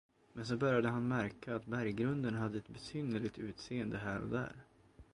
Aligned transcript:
Men 0.35 0.45
så 0.45 0.57
började 0.57 0.87
han 0.89 1.07
märka, 1.07 1.55
att 1.55 1.65
berggrunden 1.65 2.33
hade 2.33 2.57
ett 2.57 2.67
besynnerligt 2.69 3.37
utseende 3.37 3.97
här 3.97 4.21
och 4.21 4.29
där. 4.29 4.55